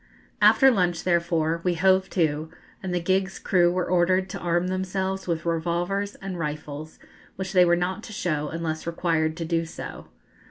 [0.41, 2.49] After lunch, therefore, we hove to,
[2.81, 6.97] and the gig's crew were ordered to arm themselves with revolvers and rifles,
[7.35, 10.07] which they were not to show unless required to do so.